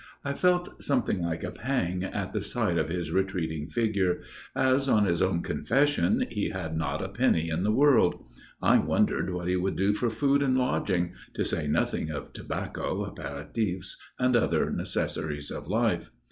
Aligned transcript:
I 0.25 0.33
felt 0.33 0.81
something 0.83 1.21
like 1.21 1.43
a 1.43 1.51
pang 1.51 2.03
at 2.03 2.33
the 2.33 2.41
sight 2.41 2.79
of 2.79 2.89
his 2.89 3.11
retreating 3.11 3.67
figure, 3.67 4.21
as, 4.55 4.89
on 4.89 5.05
his 5.05 5.21
own 5.21 5.43
confession, 5.43 6.25
he 6.31 6.49
had 6.49 6.75
not 6.75 7.03
a 7.03 7.07
penny 7.09 7.49
in 7.51 7.61
the 7.63 7.71
world. 7.71 8.15
I 8.63 8.79
wondered 8.79 9.31
what 9.31 9.47
he 9.47 9.55
would 9.57 9.75
do 9.75 9.93
for 9.93 10.09
food 10.09 10.41
and 10.41 10.57
lodging, 10.57 11.13
to 11.35 11.45
say 11.45 11.67
nothing 11.67 12.09
of 12.09 12.33
tobacco, 12.33 13.13
apéritifs, 13.13 13.91
and 14.17 14.35
other 14.35 14.65
such 14.65 14.75
necessaries 14.75 15.51
of 15.51 15.67
life. 15.67 16.09